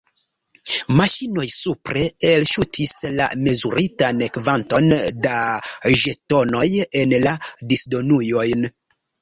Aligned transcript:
Maŝinoj 0.99 1.43
supre 1.55 2.05
elŝutis 2.29 2.95
la 3.19 3.27
mezuritan 3.49 4.23
kvanton 4.39 4.89
da 5.27 5.37
ĵetonoj 6.01 6.67
en 7.03 7.15
la 7.29 7.37
disdonujojn. 7.75 8.69